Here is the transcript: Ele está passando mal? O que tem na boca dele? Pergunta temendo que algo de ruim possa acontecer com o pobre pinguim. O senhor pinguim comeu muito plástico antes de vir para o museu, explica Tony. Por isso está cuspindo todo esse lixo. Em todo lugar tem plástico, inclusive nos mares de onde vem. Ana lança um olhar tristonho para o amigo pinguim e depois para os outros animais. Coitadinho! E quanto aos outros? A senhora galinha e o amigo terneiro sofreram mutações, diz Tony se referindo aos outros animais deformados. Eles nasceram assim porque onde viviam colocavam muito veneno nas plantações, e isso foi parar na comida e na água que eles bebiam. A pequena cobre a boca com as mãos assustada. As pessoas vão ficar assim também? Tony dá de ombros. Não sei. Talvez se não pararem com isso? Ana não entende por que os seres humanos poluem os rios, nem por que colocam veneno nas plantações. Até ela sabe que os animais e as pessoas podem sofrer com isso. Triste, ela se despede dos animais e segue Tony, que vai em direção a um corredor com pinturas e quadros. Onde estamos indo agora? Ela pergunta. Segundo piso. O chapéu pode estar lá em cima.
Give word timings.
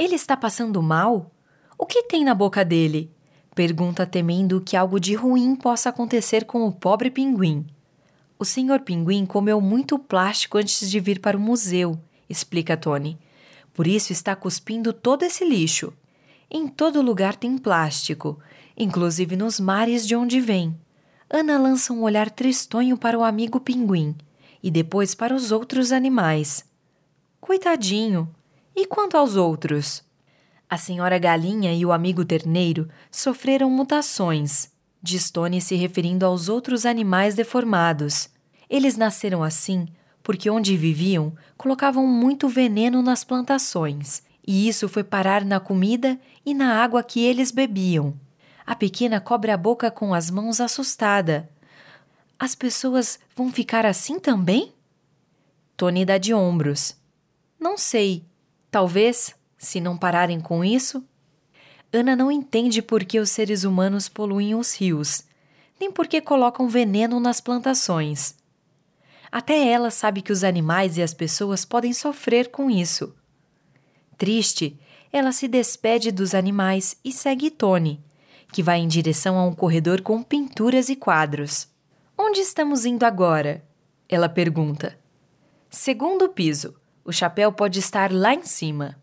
Ele 0.00 0.14
está 0.14 0.34
passando 0.34 0.82
mal? 0.82 1.30
O 1.76 1.84
que 1.84 2.04
tem 2.04 2.24
na 2.24 2.34
boca 2.34 2.64
dele? 2.64 3.12
Pergunta 3.54 4.06
temendo 4.06 4.58
que 4.58 4.74
algo 4.74 4.98
de 4.98 5.14
ruim 5.14 5.54
possa 5.54 5.90
acontecer 5.90 6.46
com 6.46 6.66
o 6.66 6.72
pobre 6.72 7.10
pinguim. 7.10 7.66
O 8.38 8.44
senhor 8.46 8.80
pinguim 8.80 9.26
comeu 9.26 9.60
muito 9.60 9.98
plástico 9.98 10.56
antes 10.56 10.90
de 10.90 10.98
vir 10.98 11.20
para 11.20 11.36
o 11.36 11.40
museu, 11.40 12.00
explica 12.30 12.78
Tony. 12.78 13.18
Por 13.74 13.86
isso 13.86 14.10
está 14.10 14.34
cuspindo 14.34 14.94
todo 14.94 15.22
esse 15.22 15.44
lixo. 15.44 15.92
Em 16.50 16.66
todo 16.66 17.02
lugar 17.02 17.36
tem 17.36 17.58
plástico, 17.58 18.38
inclusive 18.78 19.36
nos 19.36 19.60
mares 19.60 20.08
de 20.08 20.16
onde 20.16 20.40
vem. 20.40 20.74
Ana 21.28 21.58
lança 21.58 21.92
um 21.92 22.00
olhar 22.00 22.30
tristonho 22.30 22.96
para 22.96 23.18
o 23.18 23.22
amigo 23.22 23.60
pinguim 23.60 24.16
e 24.62 24.70
depois 24.70 25.14
para 25.14 25.34
os 25.34 25.52
outros 25.52 25.92
animais. 25.92 26.64
Coitadinho! 27.38 28.34
E 28.74 28.86
quanto 28.86 29.16
aos 29.16 29.36
outros? 29.36 30.02
A 30.68 30.76
senhora 30.76 31.18
galinha 31.18 31.74
e 31.74 31.84
o 31.84 31.92
amigo 31.92 32.24
terneiro 32.24 32.88
sofreram 33.10 33.68
mutações, 33.70 34.70
diz 35.02 35.30
Tony 35.30 35.60
se 35.60 35.74
referindo 35.74 36.24
aos 36.24 36.48
outros 36.48 36.86
animais 36.86 37.34
deformados. 37.34 38.28
Eles 38.68 38.96
nasceram 38.96 39.42
assim 39.42 39.88
porque 40.22 40.50
onde 40.50 40.76
viviam 40.76 41.34
colocavam 41.56 42.06
muito 42.06 42.48
veneno 42.48 43.02
nas 43.02 43.24
plantações, 43.24 44.22
e 44.46 44.68
isso 44.68 44.88
foi 44.88 45.02
parar 45.02 45.44
na 45.44 45.58
comida 45.58 46.18
e 46.44 46.54
na 46.54 46.82
água 46.82 47.02
que 47.02 47.20
eles 47.20 47.50
bebiam. 47.50 48.14
A 48.66 48.74
pequena 48.74 49.20
cobre 49.20 49.50
a 49.50 49.56
boca 49.56 49.90
com 49.90 50.14
as 50.14 50.30
mãos 50.30 50.60
assustada. 50.60 51.50
As 52.38 52.54
pessoas 52.54 53.18
vão 53.34 53.50
ficar 53.50 53.84
assim 53.84 54.18
também? 54.18 54.72
Tony 55.76 56.04
dá 56.04 56.18
de 56.18 56.32
ombros. 56.32 56.96
Não 57.58 57.76
sei. 57.76 58.24
Talvez 58.70 59.34
se 59.58 59.80
não 59.80 59.96
pararem 59.96 60.40
com 60.40 60.64
isso? 60.64 61.04
Ana 61.92 62.14
não 62.14 62.30
entende 62.30 62.80
por 62.80 63.04
que 63.04 63.18
os 63.18 63.30
seres 63.30 63.64
humanos 63.64 64.08
poluem 64.08 64.54
os 64.54 64.74
rios, 64.74 65.24
nem 65.78 65.90
por 65.90 66.06
que 66.06 66.20
colocam 66.20 66.68
veneno 66.68 67.18
nas 67.18 67.40
plantações. 67.40 68.34
Até 69.32 69.68
ela 69.68 69.90
sabe 69.90 70.22
que 70.22 70.32
os 70.32 70.44
animais 70.44 70.96
e 70.96 71.02
as 71.02 71.14
pessoas 71.14 71.64
podem 71.64 71.92
sofrer 71.92 72.50
com 72.50 72.70
isso. 72.70 73.14
Triste, 74.16 74.78
ela 75.12 75.32
se 75.32 75.48
despede 75.48 76.12
dos 76.12 76.34
animais 76.34 76.96
e 77.04 77.12
segue 77.12 77.50
Tony, 77.50 78.00
que 78.52 78.62
vai 78.62 78.78
em 78.78 78.88
direção 78.88 79.38
a 79.38 79.44
um 79.44 79.54
corredor 79.54 80.02
com 80.02 80.22
pinturas 80.22 80.88
e 80.88 80.96
quadros. 80.96 81.68
Onde 82.16 82.40
estamos 82.40 82.84
indo 82.84 83.04
agora? 83.04 83.64
Ela 84.08 84.28
pergunta. 84.28 84.98
Segundo 85.70 86.28
piso. 86.28 86.74
O 87.10 87.12
chapéu 87.12 87.50
pode 87.50 87.80
estar 87.80 88.12
lá 88.12 88.34
em 88.34 88.44
cima. 88.44 88.96